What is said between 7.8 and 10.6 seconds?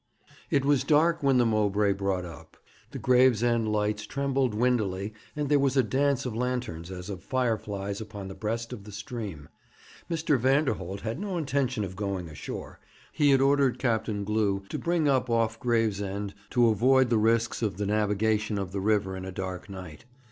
upon the breast of the stream. Mr.